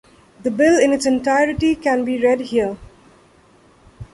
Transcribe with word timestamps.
The 0.41 0.49
bill, 0.49 0.79
in 0.79 0.93
its 0.93 1.05
entirety, 1.05 1.75
can 1.75 2.03
be 2.05 2.17
read 2.19 2.39
here. 2.39 2.75